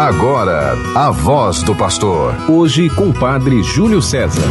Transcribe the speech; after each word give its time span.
Agora, 0.00 0.78
a 0.94 1.10
voz 1.10 1.62
do 1.62 1.74
pastor. 1.74 2.34
Hoje 2.48 2.88
com 2.88 3.10
o 3.10 3.12
padre 3.12 3.62
Júlio 3.62 4.00
César. 4.00 4.48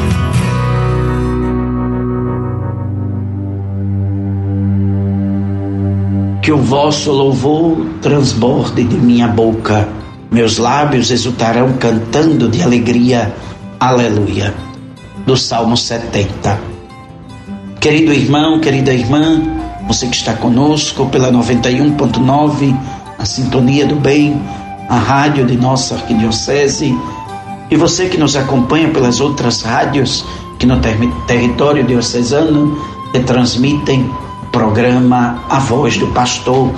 Que 6.43 6.51
o 6.51 6.57
vosso 6.59 7.11
louvor 7.11 7.83
transborde 7.99 8.83
de 8.83 8.95
minha 8.95 9.27
boca. 9.27 9.89
Meus 10.29 10.59
lábios 10.59 11.09
exultarão 11.09 11.73
cantando 11.79 12.47
de 12.47 12.61
alegria. 12.61 13.33
Aleluia. 13.79 14.53
Do 15.25 15.35
Salmo 15.35 15.75
70. 15.75 16.59
Querido 17.79 18.13
irmão, 18.13 18.59
querida 18.59 18.93
irmã, 18.93 19.41
você 19.87 20.05
que 20.05 20.15
está 20.15 20.35
conosco 20.35 21.07
pela 21.07 21.31
91.9, 21.31 22.77
a 23.17 23.25
Sintonia 23.25 23.87
do 23.87 23.95
Bem, 23.95 24.39
a 24.89 24.97
rádio 24.97 25.45
de 25.45 25.55
nossa 25.55 25.95
arquidiocese, 25.95 26.97
e 27.69 27.77
você 27.77 28.09
que 28.09 28.17
nos 28.17 28.35
acompanha 28.35 28.89
pelas 28.89 29.21
outras 29.21 29.61
rádios 29.61 30.25
que 30.57 30.65
no 30.65 30.79
ter 30.79 30.97
território 31.27 31.83
diocesano 31.83 32.75
transmitem 33.25 34.09
o 34.43 34.45
programa 34.47 35.43
A 35.49 35.59
Voz 35.59 35.97
do 35.97 36.07
Pastor, 36.07 36.71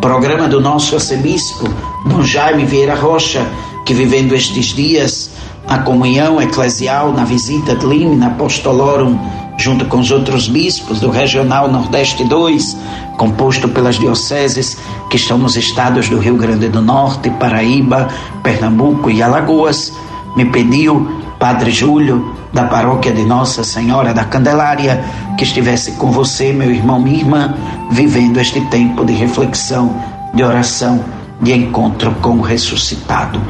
programa 0.00 0.48
do 0.48 0.60
nosso 0.60 0.94
arcebispo, 0.94 1.68
Dom 2.06 2.22
Jaime 2.22 2.64
Vieira 2.64 2.94
Rocha, 2.94 3.46
que 3.84 3.92
vivendo 3.92 4.34
estes 4.34 4.66
dias 4.66 5.30
a 5.68 5.78
comunhão 5.78 6.40
eclesial 6.40 7.12
na 7.12 7.24
visita 7.24 7.74
de 7.74 7.86
Limina 7.86 8.28
Apostolorum, 8.28 9.18
junto 9.56 9.84
com 9.86 9.98
os 9.98 10.10
outros 10.10 10.48
bispos 10.48 11.00
do 11.00 11.10
Regional 11.10 11.70
Nordeste 11.70 12.24
2, 12.24 12.76
composto 13.16 13.68
pelas 13.68 13.98
dioceses 13.98 14.76
que 15.10 15.16
estão 15.16 15.38
nos 15.38 15.56
estados 15.56 16.08
do 16.08 16.18
Rio 16.18 16.36
Grande 16.36 16.68
do 16.68 16.82
Norte, 16.82 17.30
Paraíba, 17.30 18.08
Pernambuco 18.42 19.10
e 19.10 19.22
Alagoas, 19.22 19.92
me 20.36 20.44
pediu, 20.44 21.08
Padre 21.38 21.70
Júlio, 21.70 22.34
da 22.52 22.64
paróquia 22.64 23.12
de 23.12 23.22
Nossa 23.24 23.64
Senhora 23.64 24.14
da 24.14 24.24
Candelária, 24.24 25.04
que 25.36 25.44
estivesse 25.44 25.92
com 25.92 26.10
você, 26.10 26.52
meu 26.52 26.70
irmão, 26.70 27.00
minha 27.00 27.18
irmã, 27.18 27.54
vivendo 27.90 28.38
este 28.38 28.60
tempo 28.62 29.04
de 29.04 29.12
reflexão, 29.12 29.94
de 30.34 30.42
oração, 30.42 31.04
de 31.40 31.52
encontro 31.52 32.12
com 32.22 32.38
o 32.38 32.42
ressuscitado. 32.42 33.40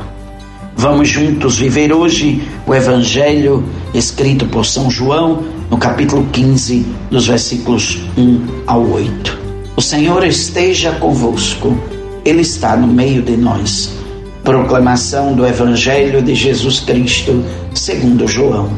Vamos 0.77 1.09
juntos 1.09 1.59
viver 1.59 1.93
hoje 1.93 2.47
o 2.67 2.75
Evangelho 2.75 3.65
escrito 3.95 4.45
por 4.47 4.67
São 4.67 4.91
João, 4.91 5.43
no 5.77 5.81
capítulo 5.81 6.27
15, 6.33 6.87
dos 7.11 7.27
versículos 7.27 7.99
1 8.17 8.63
ao 8.67 8.83
8. 8.93 9.39
O 9.77 9.83
Senhor 9.83 10.25
esteja 10.25 10.93
convosco, 10.93 11.77
Ele 12.25 12.41
está 12.41 12.75
no 12.79 12.87
meio 12.87 13.21
de 13.21 13.37
nós. 13.37 13.93
Proclamação 14.43 15.35
do 15.35 15.47
Evangelho 15.47 16.23
de 16.23 16.35
Jesus 16.35 16.81
Cristo, 16.81 17.45
segundo 17.75 18.27
João. 18.27 18.71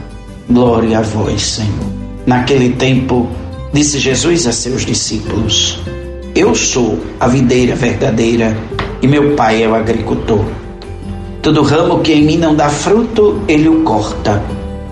Glória 0.51 0.99
a 0.99 1.03
vós, 1.03 1.41
Senhor. 1.41 1.87
Naquele 2.27 2.71
tempo, 2.71 3.29
disse 3.73 4.01
Jesus 4.01 4.49
a 4.49 4.53
seus 4.53 4.85
discípulos: 4.85 5.79
Eu 6.35 6.53
sou 6.53 6.99
a 7.21 7.29
videira 7.29 7.77
verdadeira 7.77 8.57
e 9.01 9.07
meu 9.07 9.37
Pai 9.37 9.63
é 9.63 9.69
o 9.69 9.75
agricultor. 9.77 10.45
Todo 11.43 11.63
ramo 11.63 12.01
que 12.01 12.13
em 12.13 12.25
mim 12.25 12.39
não 12.39 12.57
dá 12.57 12.69
fruto, 12.69 13.41
ele 13.47 13.69
o 13.69 13.85
corta. 13.85 14.43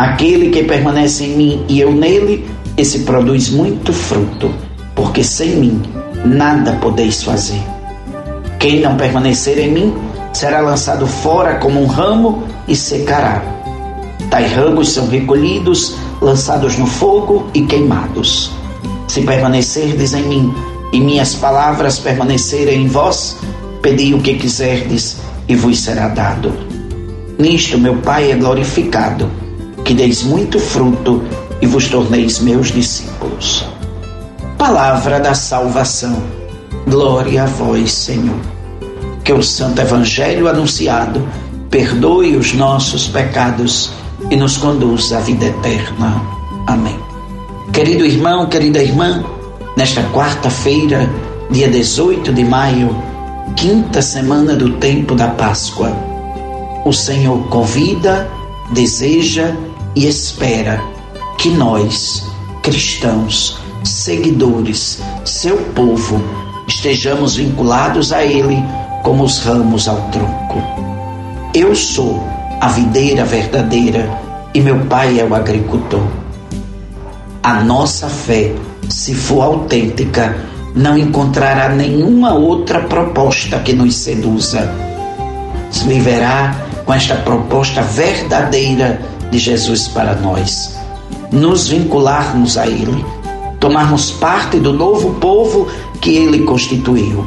Aquele 0.00 0.48
que 0.48 0.62
permanece 0.64 1.24
em 1.24 1.36
mim 1.36 1.64
e 1.68 1.78
eu 1.78 1.92
nele, 1.92 2.48
esse 2.74 3.00
produz 3.00 3.50
muito 3.50 3.92
fruto, 3.92 4.50
porque 4.94 5.22
sem 5.22 5.56
mim 5.56 5.82
nada 6.24 6.72
podeis 6.80 7.22
fazer. 7.22 7.60
Quem 8.58 8.80
não 8.80 8.96
permanecer 8.96 9.58
em 9.58 9.70
mim 9.70 9.94
será 10.32 10.60
lançado 10.60 11.06
fora 11.06 11.56
como 11.56 11.82
um 11.82 11.86
ramo 11.86 12.44
e 12.66 12.74
secará. 12.74 13.42
Tais 14.30 14.50
ramos 14.52 14.88
são 14.88 15.06
recolhidos, 15.06 15.94
lançados 16.22 16.78
no 16.78 16.86
fogo 16.86 17.50
e 17.52 17.60
queimados. 17.66 18.50
Se 19.06 19.20
permanecerdes 19.20 20.14
em 20.14 20.22
mim 20.22 20.54
e 20.94 20.98
minhas 20.98 21.34
palavras 21.34 21.98
permanecerem 21.98 22.84
em 22.84 22.88
vós, 22.88 23.36
pedi 23.82 24.14
o 24.14 24.22
que 24.22 24.32
quiserdes 24.36 25.18
e 25.46 25.54
vos 25.54 25.78
será 25.78 26.08
dado. 26.08 26.54
Nisto 27.38 27.76
meu 27.76 27.98
Pai 27.98 28.32
é 28.32 28.34
glorificado, 28.34 29.39
que 29.84 29.94
deis 29.94 30.22
muito 30.22 30.58
fruto 30.58 31.22
e 31.60 31.66
vos 31.66 31.88
torneis 31.88 32.38
meus 32.38 32.72
discípulos. 32.72 33.64
Palavra 34.56 35.20
da 35.20 35.34
salvação. 35.34 36.22
Glória 36.86 37.44
a 37.44 37.46
vós, 37.46 37.92
Senhor. 37.92 38.38
Que 39.24 39.32
o 39.32 39.42
Santo 39.42 39.80
Evangelho 39.80 40.48
anunciado 40.48 41.26
perdoe 41.70 42.36
os 42.36 42.52
nossos 42.52 43.06
pecados 43.08 43.90
e 44.30 44.36
nos 44.36 44.56
conduza 44.56 45.18
à 45.18 45.20
vida 45.20 45.46
eterna. 45.46 46.22
Amém. 46.66 46.98
Querido 47.72 48.04
irmão, 48.04 48.48
querida 48.48 48.82
irmã, 48.82 49.24
nesta 49.76 50.02
quarta-feira, 50.10 51.08
dia 51.50 51.68
18 51.68 52.32
de 52.32 52.44
maio, 52.44 52.94
quinta 53.56 54.02
semana 54.02 54.54
do 54.56 54.72
tempo 54.74 55.14
da 55.14 55.28
Páscoa, 55.28 55.92
o 56.84 56.92
Senhor 56.92 57.38
convida, 57.48 58.28
deseja 58.72 59.54
e 59.94 60.06
espera 60.06 60.80
que 61.38 61.50
nós, 61.50 62.24
cristãos, 62.62 63.58
seguidores, 63.82 65.00
seu 65.24 65.56
povo, 65.74 66.20
estejamos 66.68 67.36
vinculados 67.36 68.12
a 68.12 68.24
Ele 68.24 68.62
como 69.02 69.24
os 69.24 69.38
ramos 69.40 69.88
ao 69.88 69.96
tronco. 70.10 70.62
Eu 71.54 71.74
sou 71.74 72.22
a 72.60 72.68
videira 72.68 73.24
verdadeira 73.24 74.08
e 74.54 74.60
meu 74.60 74.78
Pai 74.86 75.18
é 75.18 75.24
o 75.24 75.34
agricultor. 75.34 76.02
A 77.42 77.62
nossa 77.62 78.08
fé, 78.08 78.54
se 78.88 79.14
for 79.14 79.42
autêntica, 79.42 80.36
não 80.74 80.96
encontrará 80.96 81.70
nenhuma 81.70 82.34
outra 82.34 82.80
proposta 82.80 83.58
que 83.60 83.72
nos 83.72 83.94
seduza. 83.96 84.70
Viverá 85.86 86.54
com 86.84 86.92
esta 86.92 87.16
proposta 87.16 87.82
verdadeira 87.82 89.00
de 89.30 89.38
Jesus 89.38 89.88
para 89.88 90.14
nós. 90.14 90.76
Nos 91.30 91.68
vincularmos 91.68 92.56
a 92.56 92.66
Ele, 92.66 93.04
tomarmos 93.58 94.10
parte 94.10 94.58
do 94.58 94.72
novo 94.72 95.14
povo 95.14 95.68
que 96.00 96.10
Ele 96.10 96.40
constituiu. 96.40 97.26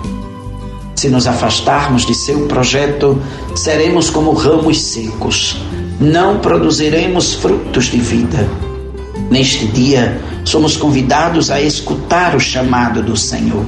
Se 0.96 1.09
nos 1.09 1.28
afastarmos 1.28 2.06
de 2.06 2.14
seu 2.14 2.47
projeto, 2.47 3.22
seremos 3.56 4.09
como 4.09 4.34
ramos 4.34 4.81
secos, 4.81 5.58
não 6.00 6.40
produziremos 6.40 7.34
frutos 7.36 7.86
de 7.86 7.97
vida. 7.97 8.47
Neste 9.30 9.66
dia, 9.68 10.22
somos 10.44 10.75
convidados 10.75 11.50
a 11.50 11.62
escutar 11.62 12.35
o 12.35 12.40
chamado 12.40 13.02
do 13.02 13.16
Senhor. 13.16 13.66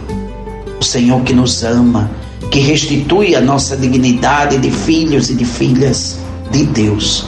O 0.79 0.84
Senhor 0.84 1.22
que 1.22 1.34
nos 1.34 1.63
ama, 1.63 2.09
que 2.52 2.59
restitui 2.59 3.35
a 3.35 3.41
nossa 3.41 3.75
dignidade 3.75 4.57
de 4.57 4.69
filhos 4.69 5.29
e 5.29 5.34
de 5.34 5.46
filhas 5.46 6.19
de 6.52 6.66
Deus, 6.66 7.28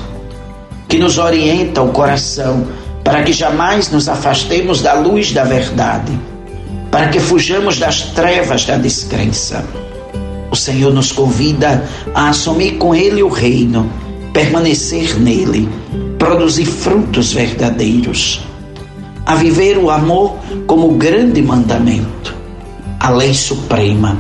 que 0.88 0.98
nos 0.98 1.18
orienta 1.18 1.82
o 1.82 1.90
coração 1.90 2.68
para 3.04 3.24
que 3.24 3.32
jamais 3.32 3.90
nos 3.90 4.10
afastemos 4.10 4.82
da 4.82 4.94
luz 4.94 5.32
da 5.32 5.44
verdade, 5.44 6.18
para 6.92 7.08
que 7.10 7.20
fujamos 7.20 7.78
das 7.78 8.02
trevas 8.02 8.66
da 8.66 8.78
descrença. 8.78 9.64
O 10.52 10.56
Senhor 10.56 10.94
nos 10.94 11.12
convida 11.12 11.84
a 12.14 12.30
assumir 12.30 12.74
com 12.74 12.94
Ele 12.96 13.22
o 13.24 13.30
reino, 13.30 13.90
permanecer 14.34 15.20
nele, 15.20 15.68
produzir 16.18 16.66
frutos 16.66 17.34
verdadeiros, 17.34 18.42
a 19.26 19.36
viver 19.36 19.78
o 19.78 19.90
amor 19.90 20.38
como 20.66 20.92
grande 20.92 21.42
mandamento, 21.42 22.36
a 23.00 23.10
lei 23.10 23.34
suprema 23.34 24.18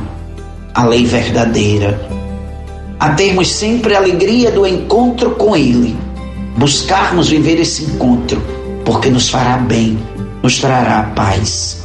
a 0.77 0.85
lei 0.85 1.05
verdadeira, 1.05 1.99
a 2.99 3.09
termos 3.09 3.51
sempre 3.51 3.95
a 3.95 3.97
alegria 3.97 4.51
do 4.51 4.63
encontro 4.63 5.31
com 5.31 5.57
Ele, 5.57 5.97
buscarmos 6.57 7.29
viver 7.29 7.59
esse 7.59 7.83
encontro, 7.83 8.41
porque 8.83 9.09
nos 9.09 9.29
fará 9.29 9.57
bem, 9.57 9.97
nos 10.41 10.59
trará 10.59 11.03
paz. 11.15 11.83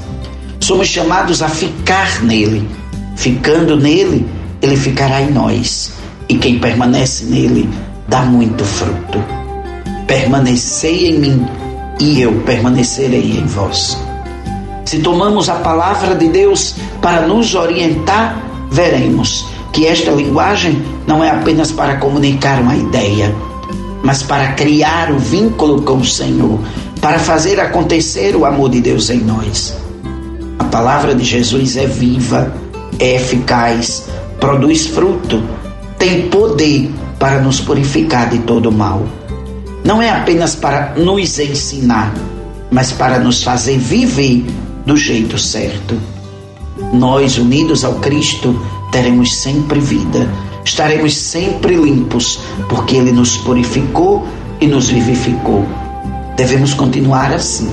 Somos 0.61 0.89
chamados 0.89 1.43
a 1.43 1.49
ficar 1.49 2.23
nele, 2.23 2.67
ficando 3.17 3.77
nele, 3.77 4.27
ele 4.63 4.77
ficará 4.77 5.21
em 5.21 5.31
nós, 5.31 5.93
e 6.29 6.37
quem 6.37 6.59
permanece 6.59 7.25
nele 7.27 7.69
dá 8.09 8.23
muito 8.23 8.65
fruto. 8.65 9.23
Permanecei 10.07 11.11
em 11.11 11.19
mim 11.19 11.47
e 12.01 12.23
eu 12.23 12.33
permanecerei 12.43 13.39
em 13.39 13.47
vós. 13.47 13.99
Se 14.85 14.99
tomamos 14.99 15.49
a 15.49 15.57
palavra 15.57 16.15
de 16.15 16.29
Deus 16.29 16.75
para 17.01 17.27
nos 17.27 17.55
orientar, 17.55 18.37
veremos 18.71 19.47
que 19.73 19.87
esta 19.87 20.11
linguagem 20.11 20.83
não 21.07 21.23
é 21.23 21.31
apenas 21.31 21.73
para 21.73 21.97
comunicar 21.97 22.61
uma 22.61 22.77
ideia, 22.77 23.35
mas 24.03 24.23
para 24.23 24.53
criar 24.53 25.11
o 25.11 25.19
vínculo 25.19 25.83
com 25.83 25.99
o 25.99 26.05
Senhor, 26.05 26.59
para 27.01 27.19
fazer 27.19 27.61
acontecer 27.61 28.37
o 28.37 28.45
amor 28.45 28.71
de 28.71 28.81
Deus 28.81 29.11
em 29.11 29.19
nós. 29.19 29.77
A 30.59 30.65
palavra 30.65 31.15
de 31.15 31.25
Jesus 31.25 31.77
é 31.77 31.87
viva, 31.87 32.53
é 32.99 33.17
eficaz, 33.17 34.09
produz 34.41 34.87
fruto, 34.87 35.43
tem 35.99 36.29
poder 36.29 36.91
para 37.19 37.41
nos 37.41 37.61
purificar 37.61 38.29
de 38.29 38.39
todo 38.41 38.73
mal. 38.73 39.07
Não 39.85 40.01
é 40.01 40.11
apenas 40.11 40.55
para 40.55 40.95
nos 40.97 41.39
ensinar, 41.39 42.13
mas 42.71 42.93
para 42.93 43.19
nos 43.19 43.43
fazer 43.43 43.79
viver 43.79 44.45
do 44.87 44.97
jeito 44.97 45.39
certo. 45.39 45.97
Nós, 46.93 47.39
unidos 47.39 47.85
ao 47.85 47.95
Cristo, 47.95 48.61
teremos 48.91 49.37
sempre 49.37 49.81
vida, 49.81 50.29
estaremos 50.65 51.17
sempre 51.17 51.75
limpos, 51.75 52.41
porque 52.69 52.97
Ele 52.97 53.13
nos 53.13 53.37
purificou 53.39 54.27
e 54.61 54.67
nos 54.67 54.89
vivificou. 54.89 55.67
Devemos 56.37 56.75
continuar 56.75 57.33
assim, 57.33 57.71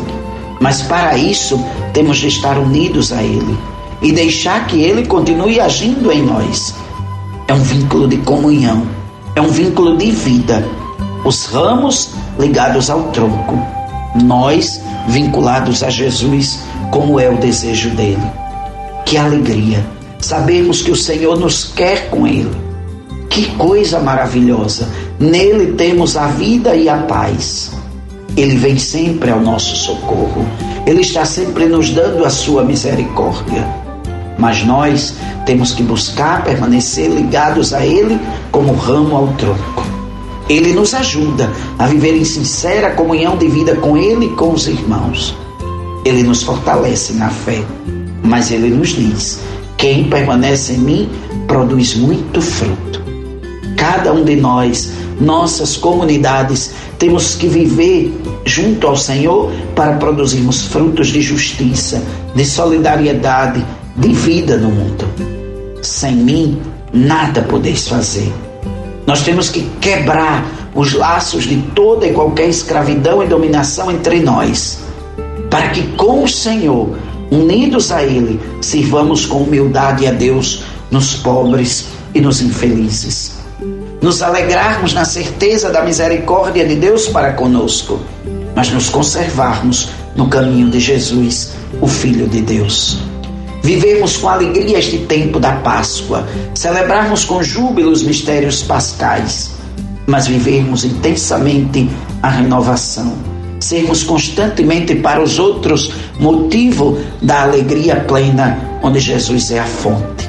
mas 0.60 0.82
para 0.82 1.18
isso 1.18 1.64
temos 1.94 2.18
de 2.18 2.28
estar 2.28 2.58
unidos 2.58 3.12
a 3.12 3.24
Ele 3.24 3.58
e 4.02 4.12
deixar 4.12 4.68
que 4.68 4.82
Ele 4.82 5.06
continue 5.06 5.60
agindo 5.60 6.12
em 6.12 6.24
nós. 6.24 6.74
É 7.48 7.54
um 7.54 7.62
vínculo 7.62 8.08
de 8.08 8.18
comunhão, 8.18 8.84
é 9.36 9.42
um 9.42 9.50
vínculo 9.50 9.98
de 9.98 10.12
vida. 10.12 10.66
Os 11.24 11.46
ramos 11.48 12.12
ligados 12.38 12.90
ao 12.90 13.04
tronco, 13.12 13.60
nós 14.24 14.82
vinculados 15.08 15.84
a 15.84 15.90
Jesus 15.90 16.60
como 16.92 17.20
é 17.20 17.30
o 17.30 17.38
desejo 17.38 17.90
dele. 17.92 18.24
Que 19.06 19.18
alegria! 19.18 19.86
Sabemos 20.20 20.82
que 20.82 20.92
o 20.92 20.96
Senhor 20.96 21.40
nos 21.40 21.66
quer 21.66 22.10
com 22.10 22.28
Ele. 22.28 22.69
Que 23.30 23.46
coisa 23.56 24.00
maravilhosa! 24.00 24.90
Nele 25.20 25.74
temos 25.74 26.18
a 26.18 26.28
vida 26.28 26.76
e 26.76 26.90
a 26.90 26.98
paz. 26.98 27.72
Ele 28.36 28.56
vem 28.56 28.78
sempre 28.78 29.32
ao 29.32 29.40
nosso 29.40 29.76
socorro. 29.76 30.46
Ele 30.86 31.02
está 31.02 31.26
sempre 31.26 31.66
nos 31.66 31.90
dando 31.92 32.26
a 32.26 32.30
sua 32.30 32.64
misericórdia. 32.64 33.68
Mas 34.38 34.66
nós 34.66 35.16
temos 35.46 35.74
que 35.74 35.84
buscar 35.84 36.44
permanecer 36.44 37.10
ligados 37.10 37.74
a 37.74 37.86
Ele 37.86 38.20
como 38.52 38.74
ramo 38.74 39.16
ao 39.16 39.28
tronco. 39.34 39.84
Ele 40.50 40.74
nos 40.74 40.94
ajuda 40.94 41.52
a 41.78 41.86
viver 41.86 42.16
em 42.16 42.26
sincera 42.26 42.92
comunhão 42.92 43.38
de 43.38 43.48
vida 43.48 43.76
com 43.76 43.96
Ele 43.96 44.26
e 44.26 44.36
com 44.36 44.52
os 44.54 44.68
irmãos. 44.68 45.38
Ele 46.06 46.24
nos 46.24 46.42
fortalece 46.42 47.14
na 47.14 47.30
fé, 47.30 47.64
mas 48.24 48.52
ele 48.52 48.70
nos 48.70 48.90
diz: 48.90 49.40
quem 49.78 50.10
permanece 50.10 50.74
em 50.74 50.78
mim 50.78 51.10
produz 51.46 51.96
muito 51.96 52.42
fruto. 52.42 53.09
Cada 53.80 54.12
um 54.14 54.24
de 54.24 54.36
nós, 54.36 54.92
nossas 55.20 55.78
comunidades, 55.78 56.72
temos 56.98 57.36
que 57.36 57.48
viver 57.48 58.14
junto 58.46 58.86
ao 58.86 58.98
Senhor 58.98 59.52
para 59.74 59.94
produzirmos 59.94 60.66
frutos 60.66 61.08
de 61.08 61.22
justiça, 61.22 62.04
de 62.36 62.46
solidariedade, 62.46 63.66
de 63.96 64.10
vida 64.10 64.58
no 64.58 64.70
mundo. 64.70 65.06
Sem 65.82 66.16
mim, 66.16 66.62
nada 66.92 67.42
podeis 67.42 67.88
fazer. 67.88 68.32
Nós 69.08 69.22
temos 69.24 69.50
que 69.50 69.62
quebrar 69.80 70.46
os 70.76 70.94
laços 70.94 71.46
de 71.46 71.58
toda 71.74 72.06
e 72.06 72.14
qualquer 72.14 72.50
escravidão 72.50 73.24
e 73.24 73.28
dominação 73.28 73.90
entre 73.90 74.20
nós 74.20 74.90
para 75.50 75.70
que 75.70 75.82
com 75.94 76.24
o 76.24 76.28
Senhor, 76.28 76.96
unidos 77.32 77.92
a 77.92 78.04
Ele, 78.04 78.40
sirvamos 78.62 79.26
com 79.26 79.44
humildade 79.44 80.06
a 80.06 80.12
Deus 80.12 80.64
nos 80.92 81.16
pobres 81.16 81.88
e 82.14 82.22
nos 82.22 82.42
infelizes. 82.42 83.39
Nos 84.02 84.22
alegrarmos 84.22 84.94
na 84.94 85.06
certeza 85.06 85.70
da 85.70 85.84
misericórdia 85.84 86.66
de 86.66 86.76
Deus 86.76 87.08
para 87.08 87.34
conosco, 87.34 88.00
mas 88.56 88.72
nos 88.72 88.90
conservarmos 88.90 89.90
no 90.16 90.28
caminho 90.28 90.70
de 90.70 90.80
Jesus, 90.80 91.54
o 91.82 91.88
Filho 91.88 92.28
de 92.28 92.42
Deus. 92.42 93.00
Vivemos 93.62 94.18
com 94.18 94.30
alegria 94.30 94.80
este 94.80 95.00
tempo 95.00 95.40
da 95.40 95.54
Páscoa, 95.58 96.28
celebrarmos 96.56 97.26
com 97.26 97.44
júbilo 97.44 97.92
os 97.92 98.04
mistérios 98.04 98.64
pascais, 98.64 99.52
mas 100.08 100.28
vivermos 100.28 100.86
intensamente 100.86 101.90
a 102.24 102.30
renovação 102.30 103.30
sermos 103.60 104.04
constantemente 104.04 104.96
para 104.96 105.22
os 105.22 105.38
outros 105.38 105.92
motivo 106.20 106.98
da 107.22 107.44
alegria 107.44 107.98
plena, 107.98 108.80
onde 108.82 109.00
Jesus 109.00 109.52
é 109.52 109.60
a 109.60 109.66
fonte. 109.66 110.29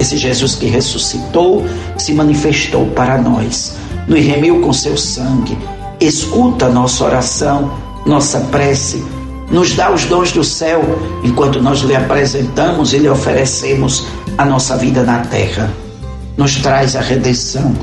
Esse 0.00 0.16
Jesus 0.16 0.56
que 0.56 0.66
ressuscitou 0.66 1.64
se 1.98 2.12
manifestou 2.12 2.86
para 2.86 3.18
nós, 3.18 3.76
nos 4.08 4.20
remiu 4.20 4.60
com 4.60 4.72
seu 4.72 4.96
sangue, 4.96 5.56
escuta 6.00 6.68
nossa 6.68 7.04
oração, 7.04 7.70
nossa 8.06 8.40
prece, 8.40 9.04
nos 9.50 9.74
dá 9.74 9.92
os 9.92 10.06
dons 10.06 10.32
do 10.32 10.42
céu 10.42 10.82
enquanto 11.22 11.62
nós 11.62 11.80
lhe 11.80 11.94
apresentamos 11.94 12.92
e 12.92 12.98
lhe 12.98 13.08
oferecemos 13.08 14.06
a 14.38 14.44
nossa 14.44 14.76
vida 14.76 15.04
na 15.04 15.18
terra. 15.18 15.70
Nos 16.36 16.56
traz 16.56 16.96
a 16.96 17.00
redenção 17.00 17.74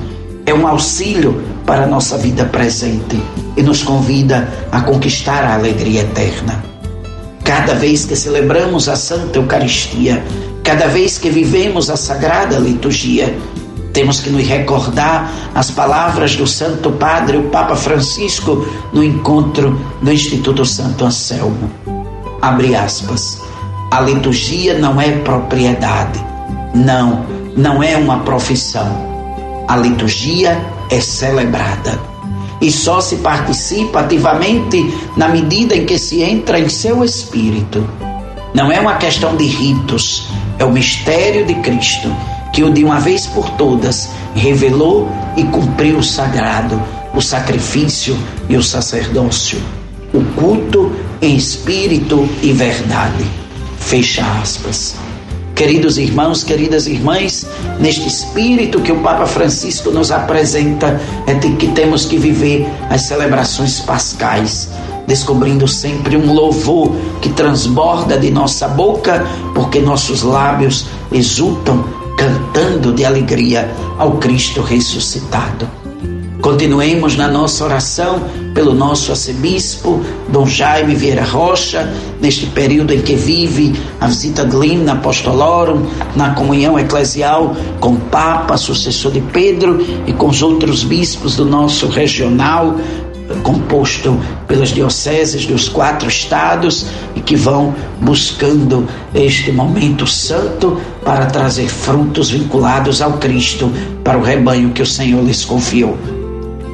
é 0.47 0.53
um 0.53 0.65
auxílio 0.65 1.43
para 1.65 1.83
a 1.83 1.87
nossa 1.87 2.17
vida 2.17 2.45
presente 2.45 3.21
e 3.57 3.61
nos 3.61 3.83
convida 3.83 4.47
a 4.71 4.79
conquistar 4.79 5.43
a 5.43 5.55
alegria 5.55 6.01
eterna. 6.01 6.63
Cada 7.43 7.73
vez 7.73 8.05
que 8.05 8.15
celebramos 8.15 8.87
a 8.87 8.95
Santa 8.95 9.39
Eucaristia, 9.39 10.23
cada 10.67 10.87
vez 10.87 11.17
que 11.17 11.29
vivemos 11.29 11.89
a 11.89 11.95
Sagrada 11.95 12.59
Liturgia, 12.59 13.33
temos 13.93 14.19
que 14.19 14.29
nos 14.29 14.45
recordar 14.45 15.31
as 15.55 15.71
palavras 15.71 16.35
do 16.35 16.45
Santo 16.45 16.91
Padre, 16.91 17.37
o 17.37 17.43
Papa 17.43 17.73
Francisco, 17.73 18.67
no 18.91 19.01
encontro 19.01 19.79
do 20.01 20.11
Instituto 20.11 20.65
Santo 20.65 21.05
Anselmo. 21.05 21.71
Abre 22.41 22.75
aspas. 22.75 23.41
A 23.91 24.01
liturgia 24.01 24.77
não 24.77 24.99
é 24.99 25.09
propriedade. 25.19 26.21
Não, 26.75 27.25
não 27.55 27.81
é 27.81 27.95
uma 27.95 28.19
profissão 28.19 29.07
a 29.67 29.75
liturgia 29.75 30.57
é 30.89 31.01
celebrada. 31.01 31.99
E 32.61 32.71
só 32.71 33.01
se 33.01 33.17
participa 33.17 33.99
ativamente 33.99 34.93
na 35.15 35.27
medida 35.27 35.75
em 35.75 35.85
que 35.85 35.99
se 35.99 36.23
entra 36.23 36.59
em 36.59 36.69
seu 36.69 37.03
espírito. 37.03 37.85
Não 38.53 38.71
é 38.71 38.79
uma 38.79 38.95
questão 38.95 39.35
de 39.35 39.45
ritos, 39.45 40.27
é 40.57 40.65
o 40.65 40.71
mistério 40.71 41.45
de 41.45 41.55
Cristo 41.55 42.11
que 42.57 42.63
o 42.63 42.71
de 42.71 42.83
uma 42.83 42.99
vez 42.99 43.27
por 43.27 43.49
todas 43.51 44.09
revelou 44.33 45.07
e 45.35 45.43
cumpriu 45.43 45.99
o 45.99 46.03
sagrado, 46.03 46.81
o 47.13 47.21
sacrifício 47.21 48.17
e 48.49 48.57
o 48.57 48.63
sacerdócio, 48.63 49.61
o 50.11 50.23
culto 50.39 50.91
em 51.21 51.35
espírito 51.35 52.27
e 52.41 52.51
verdade. 52.53 53.25
Fecha 53.79 54.25
aspas. 54.41 54.95
Queridos 55.53 55.97
irmãos, 55.97 56.43
queridas 56.43 56.87
irmãs, 56.87 57.47
neste 57.79 58.07
espírito 58.07 58.81
que 58.81 58.91
o 58.91 59.01
Papa 59.01 59.25
Francisco 59.25 59.91
nos 59.91 60.11
apresenta, 60.11 60.99
é 61.25 61.33
que 61.35 61.67
temos 61.69 62.05
que 62.05 62.17
viver 62.17 62.67
as 62.89 63.03
celebrações 63.03 63.79
pascais, 63.79 64.69
descobrindo 65.07 65.67
sempre 65.67 66.17
um 66.17 66.33
louvor 66.33 66.91
que 67.21 67.29
transborda 67.29 68.17
de 68.17 68.29
nossa 68.29 68.67
boca, 68.67 69.25
porque 69.55 69.79
nossos 69.79 70.21
lábios 70.21 70.85
exultam 71.11 71.83
cantando 72.17 72.91
de 72.91 73.05
alegria 73.05 73.71
ao 73.97 74.17
Cristo 74.17 74.61
ressuscitado. 74.61 75.67
Continuemos 76.41 77.15
na 77.15 77.27
nossa 77.27 77.65
oração 77.65 78.21
pelo 78.53 78.73
nosso 78.73 79.11
arcebispo, 79.11 80.01
Dom 80.29 80.45
Jaime 80.45 80.95
Vieira 80.95 81.23
Rocha, 81.23 81.91
neste 82.21 82.45
período 82.45 82.93
em 82.93 83.01
que 83.01 83.15
vive 83.15 83.75
a 83.99 84.07
visita 84.07 84.45
de 84.45 84.55
Limna 84.55 84.93
Apostolorum, 84.93 85.85
na 86.15 86.33
comunhão 86.35 86.79
eclesial 86.79 87.55
com 87.79 87.93
o 87.93 87.97
Papa, 87.97 88.55
sucessor 88.55 89.11
de 89.11 89.21
Pedro, 89.21 89.85
e 90.05 90.13
com 90.13 90.27
os 90.27 90.41
outros 90.41 90.83
bispos 90.83 91.35
do 91.35 91.45
nosso 91.45 91.87
regional, 91.87 92.75
composto 93.43 94.19
pelas 94.47 94.69
dioceses 94.69 95.45
dos 95.45 95.67
quatro 95.69 96.07
estados 96.07 96.87
e 97.15 97.19
que 97.19 97.35
vão 97.35 97.75
buscando 98.01 98.87
este 99.13 99.51
momento 99.51 100.07
santo 100.07 100.79
para 101.03 101.25
trazer 101.25 101.67
frutos 101.67 102.29
vinculados 102.29 103.01
ao 103.01 103.13
Cristo 103.13 103.71
para 104.03 104.17
o 104.17 104.21
rebanho 104.21 104.71
que 104.71 104.81
o 104.81 104.85
Senhor 104.85 105.23
lhes 105.23 105.43
confiou 105.43 105.97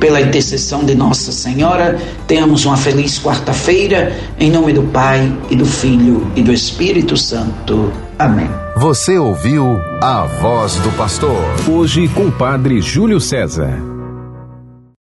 pela 0.04 0.20
intercessão 0.20 0.84
de 0.84 0.94
Nossa 0.96 1.32
Senhora, 1.32 1.98
tenhamos 2.28 2.66
uma 2.66 2.76
feliz 2.76 3.18
quarta-feira, 3.18 4.14
em 4.38 4.52
nome 4.52 4.74
do 4.74 4.84
Pai 4.84 5.34
e 5.50 5.56
do 5.56 5.66
Filho 5.66 6.30
e 6.36 6.44
do 6.44 6.52
Espírito 6.52 7.16
Santo. 7.16 7.90
Amém. 8.20 8.50
Você 8.76 9.18
ouviu 9.18 9.80
a 10.02 10.26
voz 10.42 10.76
do 10.76 10.90
pastor. 10.98 11.40
Hoje 11.70 12.10
com 12.10 12.26
o 12.26 12.32
Padre 12.34 12.82
Júlio 12.82 13.22
César. 13.22 13.93